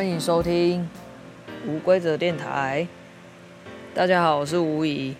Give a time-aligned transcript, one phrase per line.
[0.00, 0.88] 欢迎收听
[1.66, 2.88] 无规则电台。
[3.94, 5.14] 大家好，我是吴怡。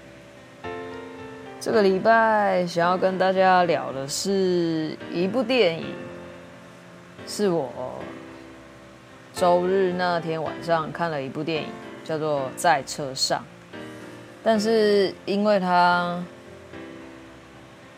[1.61, 5.85] 这个礼拜想要跟大家聊的是一部电影，
[7.27, 7.71] 是我
[9.35, 11.69] 周日那天晚上看了一部电影，
[12.03, 13.45] 叫做《在车上》。
[14.43, 16.25] 但是因为它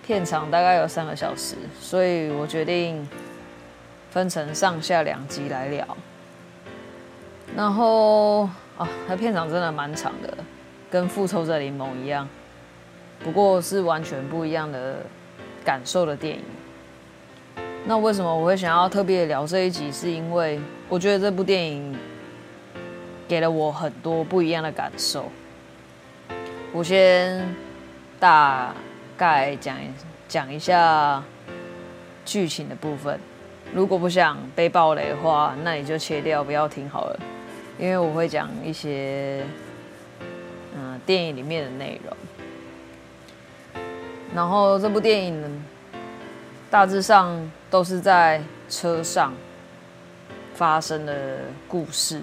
[0.05, 3.09] 片长大概有三个小时，所以我决定
[4.10, 5.96] 分成上下两集来聊。
[7.56, 8.45] 然后
[8.77, 10.38] 啊，它片长真的蛮长的，
[10.91, 12.29] 跟《复仇者联盟》一样，
[13.23, 14.97] 不过是完全不一样的
[15.65, 16.43] 感受的电影。
[17.84, 19.91] 那为什么我会想要特别聊这一集？
[19.93, 21.96] 是因为我觉得这部电影
[23.29, 25.29] 给了我很多不一样的感受。
[26.73, 27.54] 我先
[28.19, 28.73] 大
[29.16, 29.76] 概讲
[30.26, 31.23] 讲一下
[32.24, 33.19] 剧情的部分。
[33.74, 37.21] 如果不想被爆雷的话，那你就切掉，不要听好了。
[37.78, 39.45] 因为我会讲一些
[40.74, 42.16] 嗯电影里面的内容。
[44.34, 45.48] 然后这部电影呢，
[46.70, 49.32] 大致上都是在车上
[50.54, 52.20] 发生的故事。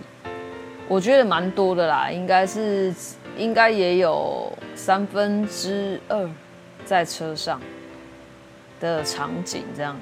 [0.88, 2.94] 我觉得蛮多的啦，应该是。
[3.38, 6.30] 应该也有三分之二
[6.84, 7.62] 在车上
[8.82, 9.96] 的场景这样，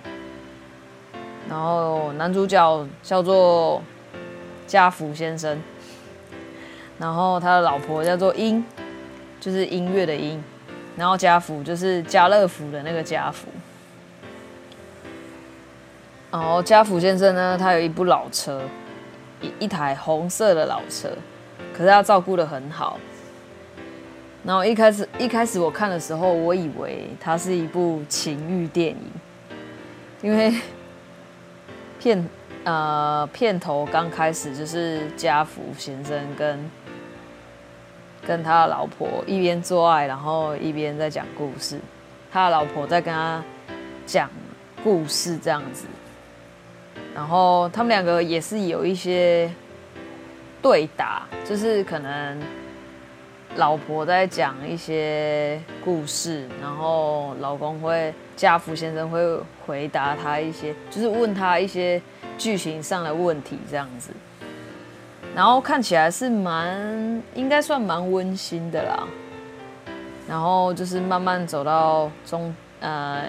[1.47, 3.79] 然后男主角叫做
[4.67, 5.57] 家福先生，
[6.99, 8.63] 然后他的老婆叫做音，
[9.39, 10.43] 就是音乐的音，
[10.97, 13.47] 然后家福就是家乐福的那个家福，
[16.29, 18.61] 然后家福先生呢，他有一部老车，
[19.41, 21.09] 一一台红色的老车，
[21.73, 22.99] 可是他照顾得很好。
[24.43, 28.97] 然后一开始一开始我看的时候，我以为它是一部情欲电影，
[30.21, 30.53] 因为
[31.99, 32.29] 片
[32.67, 36.69] 呃片头刚开始就是家福先生跟
[38.27, 41.79] 跟他的老婆一边做爱，然后一边在讲故事，
[42.29, 43.41] 他的老婆在跟他
[44.05, 44.29] 讲
[44.83, 45.85] 故事这样子，
[47.15, 49.49] 然后他们两个也是有一些
[50.61, 52.37] 对打，就是可能。
[53.55, 59.19] 老婆在讲一些故事，然后老公会家福先生会
[59.65, 61.99] 回答他一些，就是问他一些
[62.37, 64.11] 剧情上的问题这样子，
[65.35, 69.07] 然后看起来是蛮应该算蛮温馨的啦。
[70.27, 73.23] 然后就是慢慢走到中呃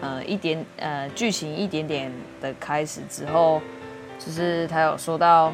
[0.00, 3.60] 呃一点呃剧情一点点的开始之后，
[4.18, 5.52] 就是他有说到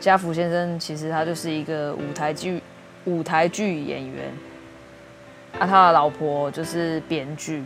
[0.00, 2.62] 家福先生其实他就是一个舞台剧。
[3.04, 4.26] 舞台剧演员，
[5.58, 7.64] 啊，他的老婆就是编剧。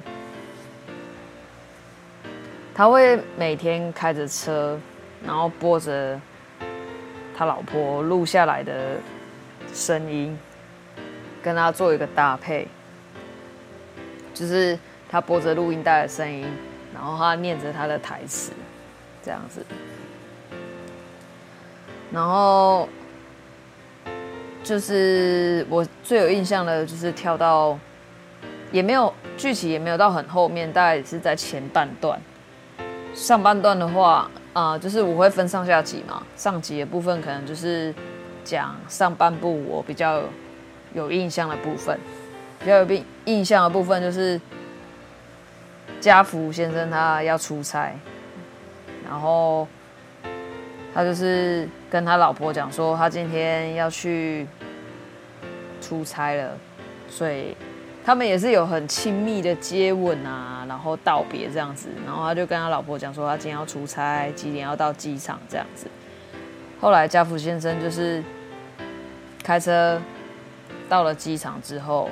[2.75, 4.79] 他会每天开着车，
[5.25, 6.21] 然后播着
[7.37, 8.97] 他老婆录下来的
[9.73, 10.39] 声音，
[11.43, 12.67] 跟他做一个搭配，
[14.35, 14.79] 就是
[15.09, 16.47] 他播着录音带的声音，
[16.95, 18.53] 然后他念着他的台词，
[19.23, 19.65] 这样子，
[22.13, 22.89] 然后。
[24.65, 27.77] 就是我最有印象的，就是跳到，
[28.71, 32.17] 也没有剧情，也没有到很后面，大概也是在前半段。
[33.15, 36.23] 上半段的话，啊、就是我会分上下集嘛。
[36.37, 37.95] 上集的部分可能就是
[38.45, 40.23] 讲上半部我比较
[40.95, 41.99] 有印象的部分，
[42.61, 44.41] 比较有印象的部分就是
[46.01, 47.93] 家福先生他要出差，
[49.09, 49.67] 然后。
[50.95, 54.47] 他就是跟他老婆讲说，他今天要去
[55.81, 56.51] 出差了，
[57.09, 57.57] 所以
[58.05, 61.89] 他们也是有很亲密的接吻啊，然后道别这样子。
[62.05, 65.87] 然后他就跟他老婆讲说，他今天要出差，几点要到机场这样子。
[66.81, 68.23] 后来家福先生就是
[69.43, 70.01] 开车
[70.89, 72.11] 到了机场之后，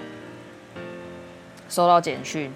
[1.69, 2.53] 收到简讯，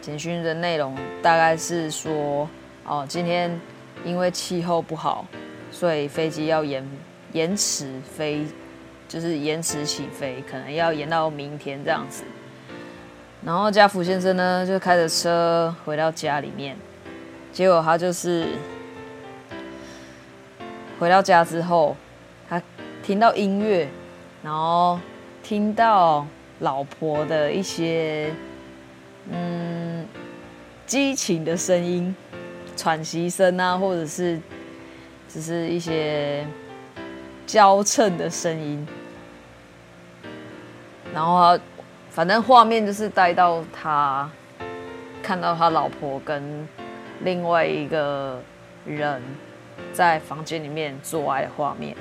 [0.00, 2.48] 简讯的内容大概是说，
[2.84, 3.58] 哦，今天。
[4.04, 5.26] 因为气候不好，
[5.72, 6.86] 所以飞机要延
[7.32, 8.46] 延迟飞，
[9.08, 12.22] 就是延迟起飞，可能要延到明天这样子。
[13.46, 16.76] 然后家福先生呢，就开着车回到家里面，
[17.52, 18.48] 结果他就是
[20.98, 21.96] 回到家之后，
[22.48, 22.60] 他
[23.04, 23.88] 听到音乐，
[24.42, 24.98] 然后
[25.44, 26.26] 听到
[26.58, 28.34] 老婆的一些
[29.30, 30.04] 嗯
[30.84, 32.12] 激情的声音。
[32.76, 34.38] 喘息声啊，或者是
[35.28, 36.44] 只是一些
[37.46, 38.86] 交称的声音，
[41.14, 41.56] 然后
[42.16, 44.26] 反正画面就是带到他
[45.22, 46.66] 看到他老婆跟
[47.24, 48.40] 另外一个
[48.86, 49.20] 人
[49.92, 51.94] 在房间里面做爱的画面，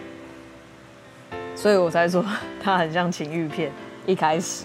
[1.54, 2.26] 所以我才说
[2.64, 3.70] 他很像情欲片。
[4.06, 4.64] 一开始，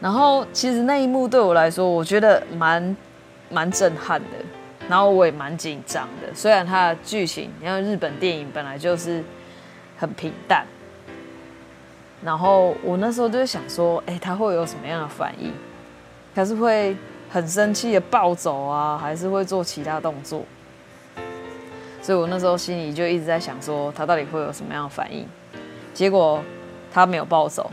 [0.00, 2.96] 然后其实那一幕对我来说，我觉得蛮
[3.50, 4.36] 蛮震撼的，
[4.88, 6.32] 然后我也蛮紧张的。
[6.32, 9.24] 虽然它的剧情，因为日本电影本来就是
[9.98, 10.64] 很平淡，
[12.24, 15.52] 然后我那时候就想说，哎，他会有什么样的反应？
[16.34, 16.96] 他是会
[17.28, 20.44] 很生气的暴走啊，还是会做其他动作？
[22.00, 25.26] 所以我那时候心里就一直在想说，他到底会有什么样的反应？
[25.92, 26.42] 结果
[26.92, 27.70] 他没有暴走，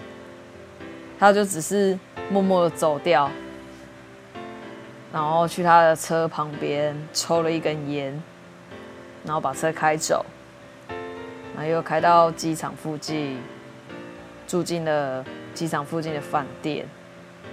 [1.20, 1.98] 他就只是
[2.30, 3.30] 默默的走掉，
[5.12, 8.22] 然后去他的车旁边抽了一根烟，
[9.24, 10.26] 然后把车开走，
[11.56, 13.40] 然后又开到机场附近，
[14.50, 15.24] 住进了
[15.54, 16.88] 机场附近的饭店。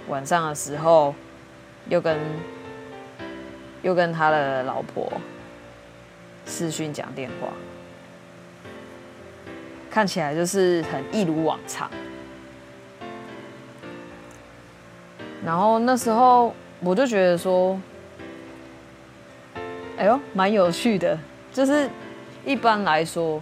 [0.07, 1.13] 晚上的时候，
[1.89, 2.17] 又跟
[3.83, 5.07] 又跟他的老婆
[6.47, 7.49] 视讯讲电话，
[9.91, 11.87] 看起来就是很一如往常。
[15.45, 17.79] 然后那时候我就觉得说，
[19.97, 21.15] 哎呦，蛮有趣的，
[21.53, 21.87] 就是
[22.43, 23.39] 一般来说。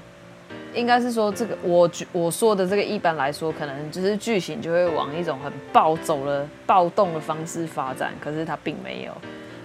[0.76, 8.14] 应该是说这个，我我说的这个，一般来说，可能就是剧情就会往一种很暴走的、暴动的方式发展。
[8.20, 9.12] 可是它并没有，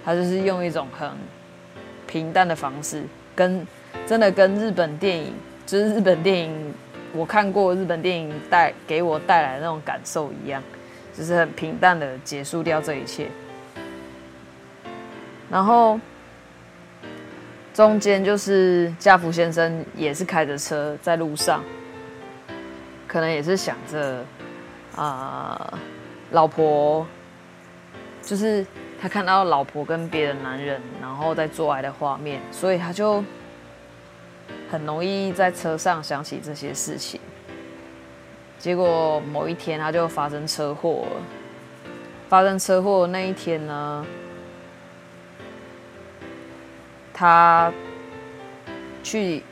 [0.04, 1.10] 它就是用一种很
[2.06, 3.02] 平淡的方式，
[3.34, 3.66] 跟
[4.06, 5.34] 真的跟日本电影，
[5.66, 6.74] 就是日本电影
[7.12, 10.62] 我看过日本电影带给我带来的那种感受一样，
[11.12, 13.26] 就是很平淡的结束掉这一切，
[15.50, 15.98] 然后。
[17.80, 21.64] 中间就是家福先生也是开着车在路上，
[23.08, 24.22] 可能也是想着
[24.94, 25.72] 啊、
[26.32, 27.06] 老婆，
[28.20, 28.66] 就是
[29.00, 33.24] 他看到老婆跟别的男人然后在做爱的画面，所以他就
[34.70, 37.18] 很容易在车上想起这些事情。
[38.58, 41.22] 结果某一天他就发生车祸了，
[42.28, 44.04] 发生车祸那一天呢，
[47.20, 47.70] 他
[49.02, 49.42] 去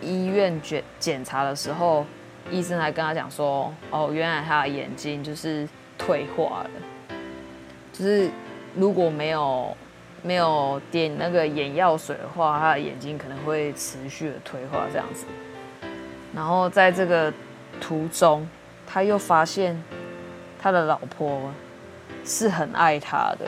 [0.00, 2.04] 医院检检查的时候，
[2.50, 6.70] 医生还跟他讲说：“哦，原来他的眼睛就是退化了，
[7.92, 8.28] 就是
[8.74, 9.76] 如果没有
[10.20, 15.26] 没有点那个眼药水的话，他的眼睛可能会持续的退化这样子。
[16.34, 17.32] 然后在这个
[17.80, 18.48] 途中，
[18.84, 19.80] 他又发现
[20.60, 21.52] 他的老婆
[22.24, 23.46] 是很爱他的。”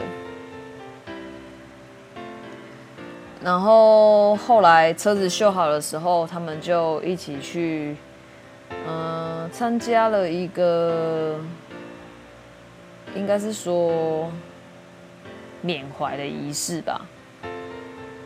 [3.45, 7.97] 然后后来车子修好的时候，他们就一起去，
[8.87, 11.41] 嗯，参加了一个，
[13.17, 14.31] 应该是说
[15.61, 17.01] 缅怀的仪式吧。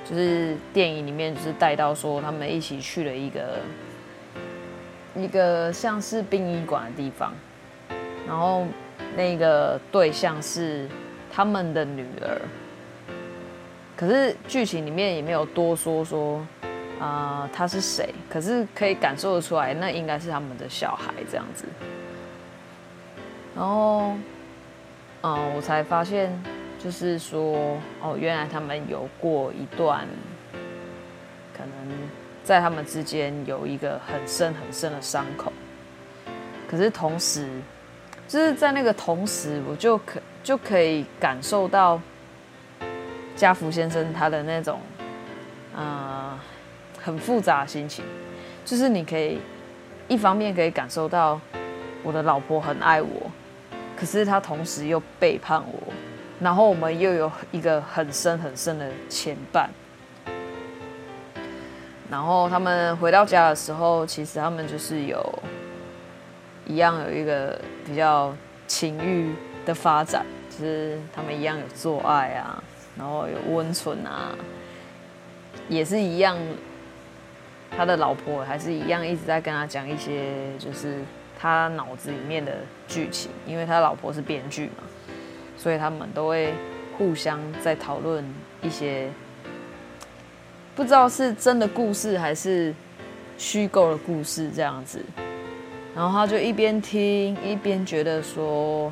[0.04, 3.58] 就是电影里面就是带到说，他们一起去了一个
[5.16, 7.32] 一个像是殡仪馆的地方，
[8.28, 8.66] 然后
[9.16, 10.86] 那个对象是
[11.32, 12.38] 他们的女儿。
[13.96, 16.46] 可是剧情里面也没有多说说，
[17.00, 18.14] 啊、他是谁？
[18.28, 21.64] 可是可以感受得出来，那应该是他们的小孩这样子。
[23.56, 24.12] 然后，
[25.22, 26.30] 嗯、我才发现，
[26.78, 30.06] 就是说，哦，原来他们有过一段，
[31.56, 31.96] 可能
[32.44, 35.50] 在他们之间有一个很深很深的伤口。
[36.68, 37.48] 可是同时，
[38.28, 41.98] 就是在那个同时，我就可就可以感受到。
[43.36, 44.80] 家福先生他的那种，
[45.76, 46.36] 呃，
[46.98, 48.02] 很复杂的心情，
[48.64, 49.38] 就是你可以
[50.08, 51.38] 一方面可以感受到
[52.02, 53.30] 我的老婆很爱我，
[53.94, 55.92] 可是他同时又背叛我，
[56.40, 59.66] 然后我们又有一个很深很深的牵绊。
[62.10, 65.42] 然后他们回到家的时候，其实他们就是有
[66.64, 68.34] 一样有一个比较
[68.66, 69.34] 情欲
[69.66, 72.62] 的发展，就是他们一样有做爱啊。
[72.98, 74.34] 然后有温存啊，
[75.68, 76.38] 也是一样，
[77.76, 81.00] 他的老婆还是一样一直在跟他讲一些，就是
[81.38, 82.52] 他脑子里面的
[82.88, 84.84] 剧情，因为他老婆是编剧嘛，
[85.56, 86.54] 所以他们都会
[86.96, 88.24] 互相在讨论
[88.62, 89.10] 一些，
[90.74, 92.74] 不知道是真的故事还是
[93.36, 95.04] 虚构的故事这样子，
[95.94, 98.90] 然后他就一边听一边觉得说，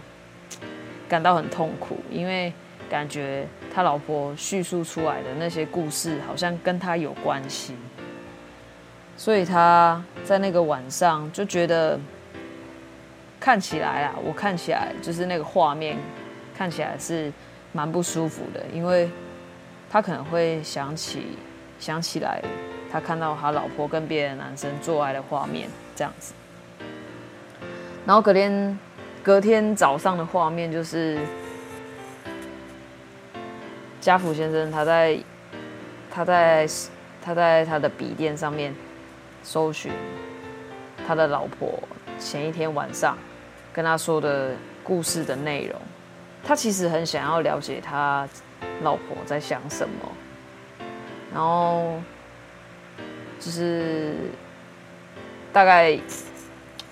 [1.09, 2.53] 感到很痛苦，因为
[2.95, 3.45] 感觉。
[3.75, 7.75] 他老婆叙述出来的那些故事，好像跟他有关系，
[9.17, 11.99] 所以他在那个晚上就觉得，
[13.41, 15.99] 看起来啊，我看起来就是那个画面，
[16.57, 17.33] 看起来是
[17.73, 19.11] 蛮不舒服的，因为
[19.91, 21.37] 他可能会想起
[21.81, 22.41] 想起来
[22.93, 26.33] 他看到他老婆跟别的男生做爱的画面，这样子。
[28.07, 28.79] 然后隔天
[29.21, 31.19] 隔天早上的画面就是
[34.05, 35.19] 家福先生他在
[36.11, 36.69] 他在
[37.23, 38.75] 他在他的笔电上面
[39.43, 39.91] 搜寻
[41.07, 41.83] 他的老婆
[42.19, 43.17] 前一天晚上
[43.73, 45.81] 跟他说的故事的内容。
[46.45, 48.29] 他其实很想要了解他
[48.83, 50.13] 老婆在想什么，
[51.33, 51.99] 然后
[53.41, 54.17] 就是
[55.51, 55.99] 大概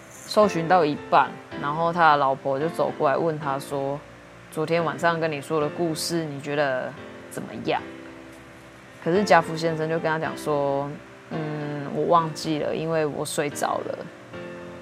[0.08, 4.00] 搜寻到一半，然后他的老婆就走过来问他说
[4.52, 6.92] ：“昨天晚上跟你说的故事，你觉得
[7.30, 7.80] 怎么样？”
[9.02, 10.90] 可是家福先生就跟他讲说
[11.32, 13.98] ：“嗯，我忘记了，因为我睡着了，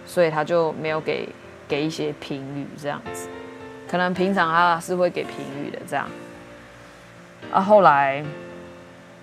[0.04, 1.28] 所以他就没有给
[1.68, 3.28] 给一些评语这样子。”
[3.88, 6.04] 可能平常他是会给评语的，这样。
[7.52, 8.24] 啊，后来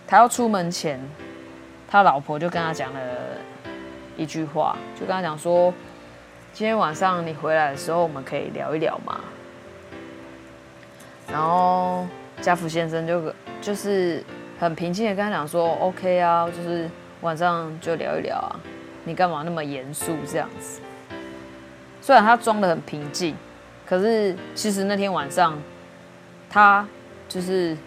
[0.08, 0.98] 他要出门前，
[1.89, 3.00] 他老婆就跟他讲了
[4.16, 5.74] 一句话，就跟他讲说
[6.54, 9.20] ：“今天晚上你回来的时候，我们可以聊一聊嘛。”
[11.31, 12.07] 然后
[12.41, 14.24] 家福先生就就是
[14.60, 16.89] 很平静的跟他讲说：“OK 啊，就是
[17.22, 18.60] 晚上就聊一聊啊，
[19.03, 20.81] 你干嘛那么严肃这样子？”
[22.01, 23.36] 虽然他装得很平静。
[23.86, 25.57] 可是，其实那天晚上，
[26.50, 26.86] 他
[27.29, 27.77] 就是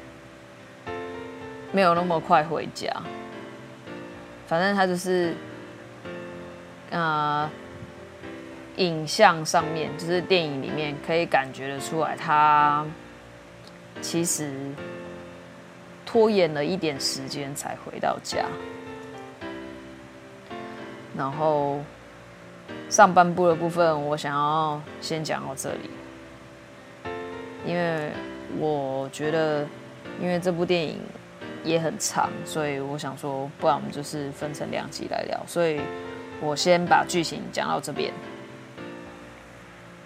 [1.73, 2.91] 没有那么快回家。
[4.47, 5.35] 反正他就是，
[6.89, 7.51] 呃，
[8.77, 12.83] 影像上面就是电影里面可以感觉得出来，他
[14.01, 14.51] 其实
[16.05, 18.45] 拖延了一点时间才回到家，
[21.17, 21.79] 然后。
[22.89, 25.91] 上半部的部分，我想要先讲到这里，
[27.65, 28.11] 因为
[28.59, 29.67] 我觉得，
[30.21, 31.01] 因为这部电影
[31.65, 35.41] 也很长，所以我想说，不然我们就是分成两集来聊。
[35.49, 35.81] 所以
[36.41, 38.13] 我先把剧情讲到这边，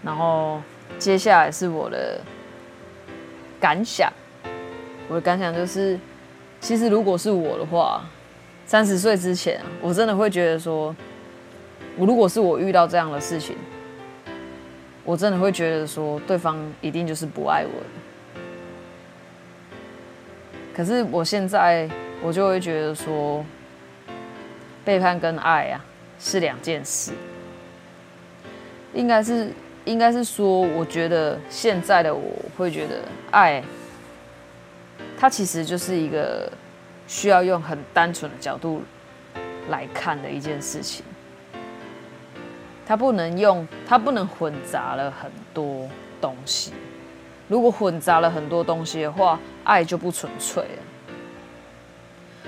[0.02, 0.60] 然后
[0.98, 2.20] 接下来是我的
[3.64, 4.12] 感想。
[5.08, 5.98] 我的感想就是，
[6.60, 8.04] 其实如果是我的话，
[8.66, 10.94] 三十岁之前，我真的会觉得说。
[11.96, 13.56] 我如果是我遇到这样的事情，
[15.04, 17.86] 我真的会觉得说对方一定就是不爱我的。
[20.74, 21.88] 可是我现在
[22.20, 23.46] 我就会觉得说，
[24.84, 25.84] 背叛跟爱啊
[26.18, 27.12] 是两件事。
[28.92, 29.52] 应该是
[29.84, 33.00] 应该是说，我觉得现在的我会觉得
[33.30, 33.62] 爱，
[35.18, 36.50] 它其实就是一个
[37.06, 38.82] 需要用很单纯的角度
[39.68, 41.04] 来看的一件事情。
[42.86, 45.88] 它不能用，它不能混杂了很多
[46.20, 46.72] 东西。
[47.48, 50.82] 如果混杂了很多东西的话，爱就不纯粹了。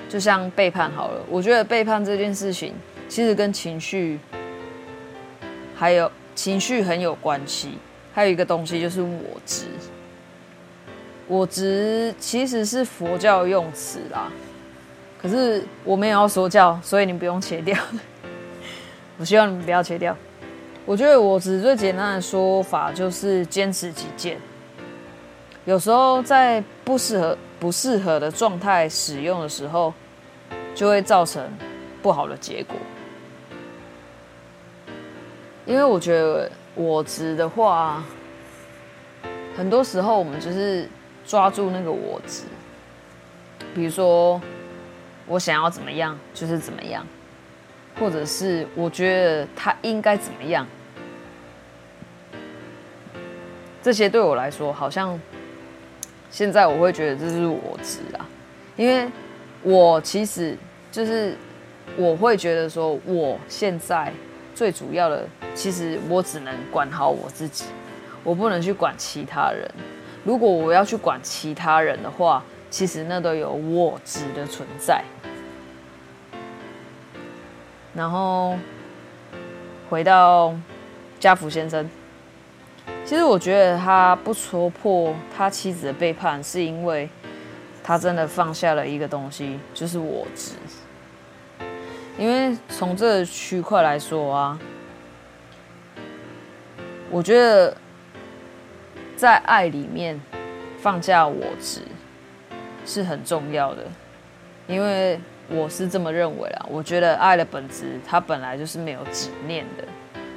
[0.08, 2.74] 就像背叛好了，我觉得背叛这件事情
[3.08, 4.18] 其实跟情绪，
[5.74, 7.70] 还有情绪很有关系。
[8.14, 9.66] 还有一个东西就是我执，
[11.26, 14.32] 我执其实是佛教用词啦，
[15.20, 17.76] 可是我没有要说教，所以你不用切掉。
[19.18, 20.16] 我希望你们不要切掉。
[20.86, 24.38] 我觉得我只最简单的说法就是坚持己见。
[25.66, 29.92] 有时候在不适合、不适合的状态使用的时候，
[30.74, 31.44] 就会造成
[32.00, 32.76] 不好的结果。
[35.66, 38.02] 因为我觉得我执的话，
[39.54, 40.88] 很多时候我们就是
[41.26, 42.44] 抓住那个我执，
[43.74, 44.40] 比如说
[45.26, 47.06] 我想要怎么样就是怎么样。
[47.98, 50.66] 或者是我觉得他应该怎么样，
[53.82, 55.18] 这些对我来说好像
[56.30, 58.28] 现在我会觉得这是我执啊，
[58.76, 59.10] 因为
[59.62, 60.54] 我其实
[60.92, 61.34] 就是
[61.96, 64.12] 我会觉得说，我现在
[64.56, 67.66] 最主要的，其实我只能管好我自己，
[68.24, 69.70] 我不能去管其他人。
[70.24, 75.04] 如果我要去管其他人的话，其实那都有我执的存在。
[77.94, 78.56] 然后
[79.90, 80.54] 回到
[81.20, 81.86] 家福先生，
[83.04, 87.10] 其实我觉得他不戳破他妻子的背叛，是因为
[87.84, 90.52] 他真的放下了一个东西，就是我执。
[92.18, 94.58] 因为从这个区块来说啊，
[97.10, 97.76] 我觉得
[99.16, 100.20] 在爱里面
[100.78, 101.82] 放下我执
[102.84, 103.84] 是很重要的，
[104.66, 105.20] 因为。
[105.48, 109.84] 我是这么认为啦，我觉得爱的本质，它本来就是没有执念的，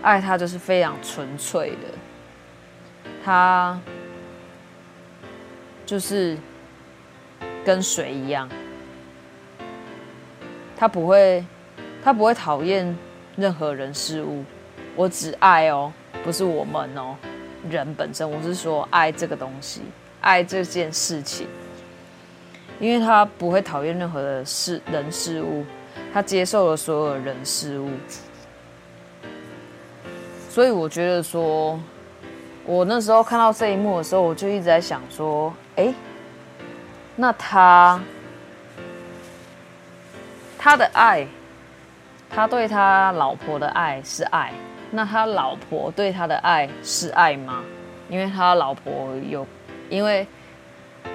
[0.03, 3.81] 爱它就是非常纯粹的，它
[5.83, 6.37] 就是
[7.65, 8.47] 跟水一样，
[10.77, 11.43] 他不会，
[12.03, 12.97] 他不会讨厌
[13.35, 14.43] 任何人事物。
[14.95, 15.91] 我只爱哦，
[16.23, 17.15] 不是我们哦，
[17.69, 18.29] 人本身。
[18.29, 19.81] 我是说爱这个东西，
[20.19, 21.47] 爱这件事情，
[22.79, 25.65] 因为他不会讨厌任何的事人事物，
[26.13, 27.89] 他接受了所有人事物。
[30.49, 31.79] 所以我觉得说，
[32.65, 35.93] 我那时候看到这一幕的时候，我就一直在想说，哎，
[37.15, 38.01] 那他
[40.57, 41.25] 他的爱，
[42.29, 44.51] 他对他老婆的爱是爱。
[44.91, 47.63] 那他老婆对他的爱是爱吗？
[48.09, 49.45] 因为他老婆有，
[49.87, 50.25] 因为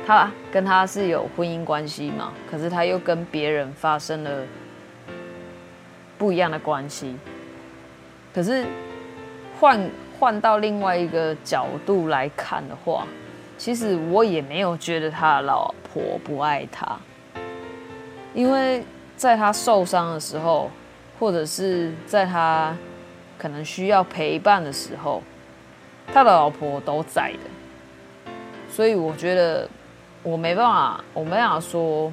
[0.07, 4.31] 他跟他是有婚姻关系嘛，可是他又跟别人发生了
[6.17, 7.17] 不一样的关系。
[8.33, 8.65] 可是
[9.59, 9.91] 换
[10.21, 13.05] 换到另外一个角度来看的话，
[13.59, 16.97] 其实我也没有觉得他老婆不爱他，
[18.33, 18.85] 因为
[19.17, 20.71] 在他受伤的时候，
[21.19, 22.77] 或者是在他。
[23.37, 25.23] 可能需要陪伴的时候，
[26.15, 28.31] 他的老婆都在的，
[28.71, 29.69] 所以我觉得
[30.23, 32.11] 我没办法，我没办法说，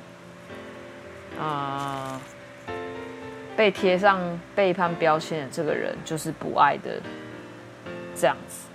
[1.40, 2.20] 啊、
[3.56, 4.20] 被贴上
[4.56, 7.00] 背叛标签的这个人就是不爱的
[8.14, 8.68] 这样子。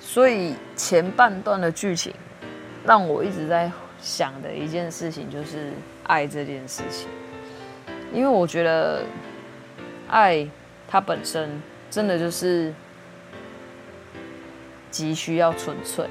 [0.00, 2.12] 所以前半段的剧情
[2.84, 3.70] 让我一直在
[4.06, 5.72] 想的一件事情就是
[6.04, 7.08] 爱这件事情。
[8.12, 9.02] 因为我觉得，
[10.08, 10.48] 爱
[10.86, 11.60] 它本身
[11.90, 12.72] 真的就是
[14.92, 16.06] 急需要纯粹。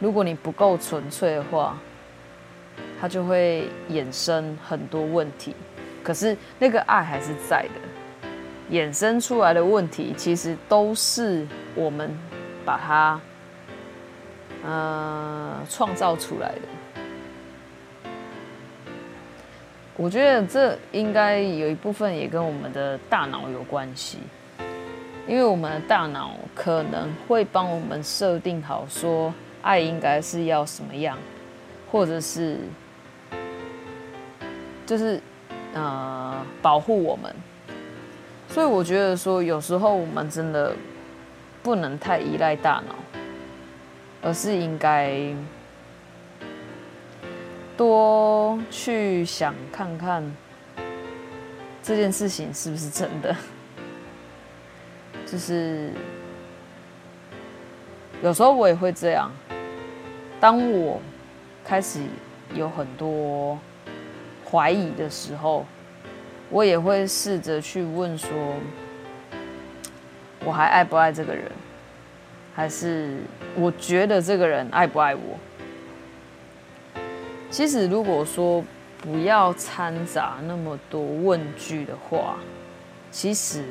[0.00, 1.78] 如果你不够纯粹的话，
[2.98, 5.54] 它就会衍生很多问题。
[6.02, 12.10] 可是那个爱还是在的，衍生出来的问题其实都是我们
[12.64, 13.20] 把它
[14.64, 16.75] 呃创造出来的。
[19.98, 24.18] 我觉得这应该有一部分也跟我们的大脑有关系，
[25.26, 29.32] 因为我们的大脑可能会帮我们设定好说
[29.62, 31.16] 爱应该是要什么样，
[31.90, 32.58] 或者是
[34.84, 35.18] 就是
[35.72, 37.34] 呃保护我们，
[38.48, 40.74] 所以我觉得说有时候我们真的
[41.62, 42.94] 不能太依赖大脑，
[44.20, 45.34] 而是应该。
[47.76, 50.24] 多去想看看
[51.82, 53.36] 这件事情是不是真的，
[55.26, 55.92] 就是
[58.22, 59.30] 有时候我也会这样。
[60.40, 61.00] 当我
[61.64, 62.00] 开始
[62.54, 63.58] 有很多
[64.50, 65.64] 怀疑的时候，
[66.50, 68.30] 我也会试着去问说：
[70.44, 71.50] 我还爱不爱这个人？
[72.54, 73.18] 还是
[73.54, 75.38] 我觉得这个人爱不爱我？
[77.56, 78.62] 其实，如果说
[79.00, 82.36] 不要掺杂那么多问句的话，
[83.10, 83.64] 其实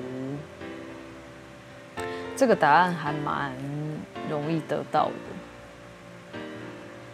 [2.36, 3.52] 这个答案还蛮
[4.28, 6.39] 容易得到的。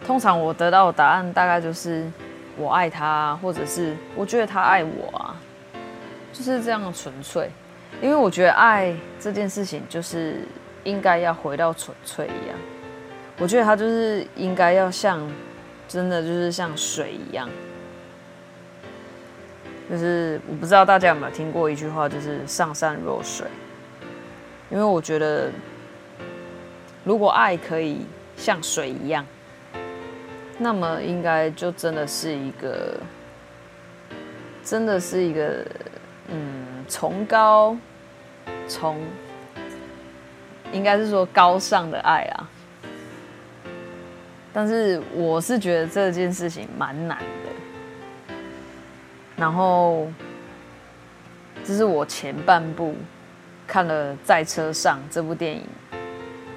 [0.05, 2.10] 通常我得到的答案大概就是
[2.55, 5.36] 我爱他，或者是我觉得他爱我啊，
[6.31, 7.49] 就是这样的纯粹。
[8.01, 10.47] 因为我觉得爱这件事情就是
[10.86, 12.57] 应该要回到纯粹一样，
[13.39, 15.19] 我觉得他就是应该要像。
[15.91, 17.49] 真的就是像水一样，
[19.89, 23.45] 就是我不知道大家有没有听过一句话，就是上善若水。
[24.69, 25.51] 因为我觉得，
[27.04, 28.06] 如果爱可以
[28.38, 29.25] 像水一样，
[30.58, 32.97] 那么应该就真的是一个，
[34.63, 35.65] 真的是一个，
[36.30, 37.75] 嗯，崇高，
[38.69, 38.97] 崇，
[40.71, 42.49] 应该是说高尚的爱啊。
[44.53, 48.35] 但是我是觉得这件事情蛮难的，
[49.37, 50.11] 然后
[51.63, 52.95] 这是我前半部
[53.65, 55.63] 看了《在车上》这部电影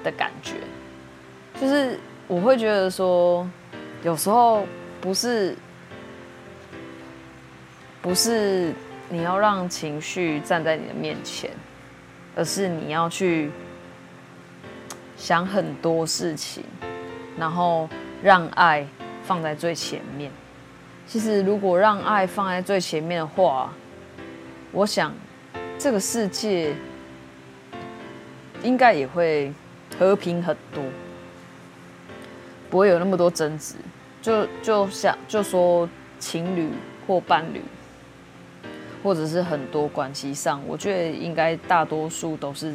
[0.03, 0.55] 的感觉，
[1.61, 3.49] 就是我会觉得说，
[4.03, 4.65] 有时候
[4.99, 5.55] 不是
[8.01, 8.73] 不是
[9.07, 11.49] 你要让情绪站在你的面前，
[12.35, 13.49] 而是你要去
[15.15, 16.61] 想很多事情。
[17.37, 17.89] 然后
[18.23, 18.87] 让爱
[19.23, 20.31] 放在最前面。
[21.07, 23.71] 其实，如果让爱放在最前面的话，
[24.71, 25.13] 我想
[25.77, 26.73] 这个世界
[28.63, 29.53] 应该也会
[29.99, 30.83] 和平很多，
[32.71, 33.75] 不会有那么多争执。
[34.21, 36.71] 就就像就说情侣
[37.05, 37.61] 或伴侣，
[39.03, 42.73] 或者是很多关系上，我觉得应该大多数都是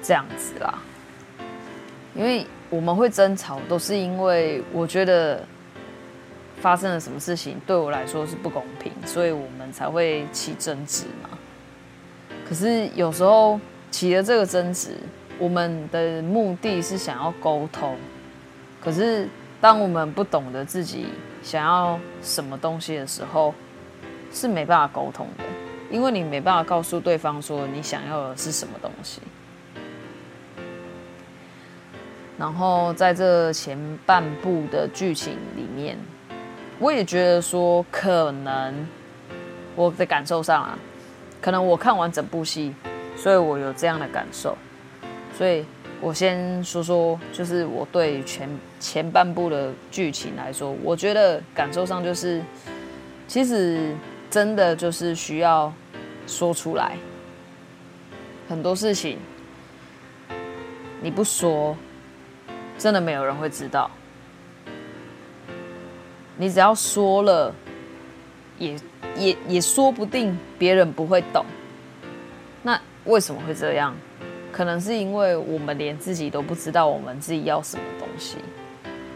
[0.00, 0.78] 这样子啦，
[2.14, 2.46] 因为。
[2.68, 5.42] 我们会争吵，都是因为我觉得
[6.60, 11.30] 发生了什么事情对我来说是不公平，所以我们才会起争执嘛。
[12.48, 14.96] 可是有时候起了这个争执，
[15.38, 17.96] 我们的目的是想要沟通，
[18.80, 19.28] 可是
[19.60, 21.06] 当我们不懂得自己
[21.42, 23.54] 想要什么东西的时候，
[24.32, 25.44] 是没办法沟通的，
[25.90, 29.20] 因为你没办法告诉对方说你想要的是什么东西。
[32.38, 35.96] 然后在这前半部的剧情里面，
[36.78, 38.86] 我也觉得说，可能
[39.74, 40.78] 我的感受上啊，
[41.40, 42.74] 可能我看完整部戏，
[43.16, 44.54] 所以我有这样的感受。
[45.32, 45.64] 所以
[46.02, 52.42] 我先说说，就是我对前前半部的剧情来说，我觉得感受上就是，
[53.26, 53.94] 其实
[54.28, 55.72] 真的就是需要
[56.26, 56.98] 说出来，
[58.46, 59.18] 很多事情
[61.00, 61.74] 你不说。
[62.78, 63.90] 真的没有人会知道，
[66.36, 67.54] 你只要说了，
[68.58, 68.76] 也
[69.16, 71.44] 也也说不定别人不会懂。
[72.62, 73.94] 那为什么会这样？
[74.52, 78.38] 可能是因为我们连自己都不知道我们自己要什么东西，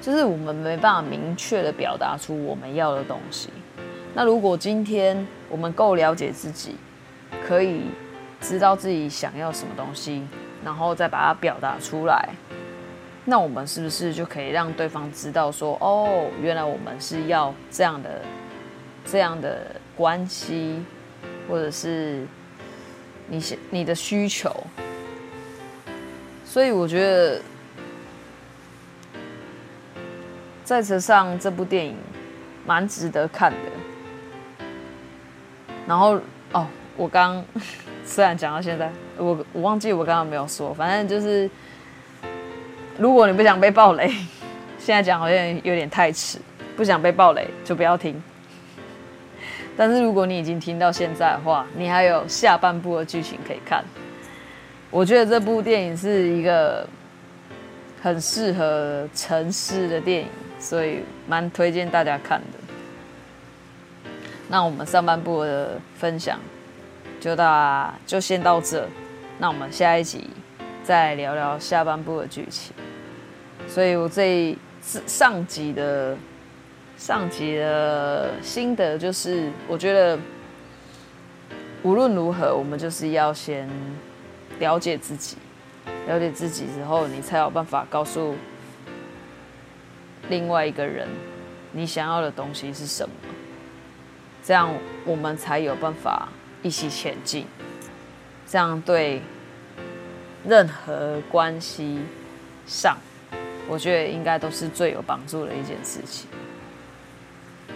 [0.00, 3.48] 就是我们没办法明确的表达出我们要的东西。
[4.14, 6.76] 那如果今天我们够了解自己，
[7.46, 7.84] 可以
[8.40, 10.22] 知道自己想要什么东西，
[10.64, 12.28] 然后再把它表达出来。
[13.26, 18.22] 那我们是不是就可以让对方知道说，哦，原来我们是要这样的、
[19.04, 20.82] 这样的关系，
[21.46, 22.26] 或者是
[23.28, 24.50] 你你的需求？
[26.44, 27.40] 所以我觉得，
[30.64, 31.96] 在车上这部电影
[32.66, 34.64] 蛮值得看的。
[35.86, 36.18] 然后
[36.52, 37.44] 哦，我刚
[38.04, 41.48] 虽然讲到现在，我我忘记我刚刚没有说，反正就是。
[43.00, 44.08] 如果你不想被爆雷，
[44.78, 46.38] 现在讲好像有点太迟。
[46.76, 48.22] 不想被爆雷就不要听。
[49.76, 53.82] 但是如果你已经听到现在的话，你还有下半部的剧情可以看。
[54.90, 56.86] 我觉得这部电影是一个
[58.02, 64.10] 很适合沉思的电影，所以蛮推荐大家看的。
[64.46, 66.38] 那我们上半部的分享
[67.18, 68.86] 就到就先到这，
[69.38, 70.28] 那我们下一集
[70.82, 72.74] 再聊聊下半部的剧情。
[73.68, 74.56] 所以我这
[75.06, 76.16] 上集的
[76.96, 80.18] 上集的心得就是，我觉得
[81.82, 83.68] 无论如何，我们就是要先
[84.58, 85.36] 了解自己，
[86.06, 88.34] 了解自己之后，你才有办法告诉
[90.28, 91.08] 另外一个人
[91.72, 93.14] 你想要的东西是什么，
[94.42, 94.74] 这样
[95.06, 96.28] 我们才有办法
[96.62, 97.46] 一起前进，
[98.48, 99.22] 这样对
[100.44, 102.00] 任何关系
[102.66, 102.98] 上。
[103.70, 106.28] 我觉得应该都是最有帮助的一件事情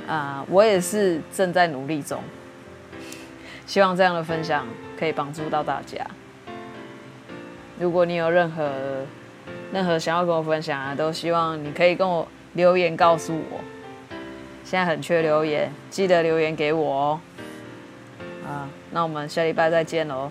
[0.09, 2.20] 啊、我也是正在努力中，
[3.64, 4.66] 希望这样的分享
[4.98, 6.04] 可以帮助到大家。
[7.78, 9.07] 如果你有任何
[9.72, 13.61] 任何想要跟我分享啊，都希望你可以跟我留言告诉我。
[14.62, 17.20] 现在很缺留言，记得留言给我哦。
[18.46, 20.30] 啊，那我们下礼拜再见喽！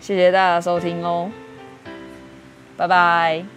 [0.00, 1.30] 谢谢大家收听哦，
[2.76, 3.55] 拜拜。